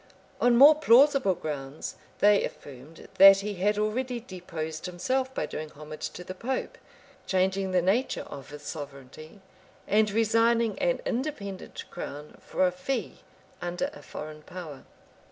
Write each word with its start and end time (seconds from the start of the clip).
On 0.39 0.55
more 0.57 0.73
plausible 0.73 1.35
grounds, 1.35 1.95
they 2.21 2.43
affirmed, 2.43 3.07
that 3.19 3.41
he 3.41 3.53
had 3.53 3.77
already 3.77 4.19
deposed 4.19 4.87
himself 4.87 5.31
by 5.35 5.45
doing 5.45 5.69
homage 5.69 6.09
to 6.09 6.23
the 6.23 6.33
pope, 6.33 6.79
changing 7.27 7.69
the 7.69 7.83
nature 7.83 8.23
of 8.23 8.49
his 8.49 8.63
sovereignty, 8.63 9.41
and 9.85 10.09
resigning 10.09 10.79
an 10.79 11.01
independent 11.05 11.85
crown 11.91 12.33
for 12.41 12.65
a 12.65 12.71
fee 12.71 13.19
under 13.61 13.91
a 13.93 14.01
foreign 14.01 14.41
power. 14.41 14.85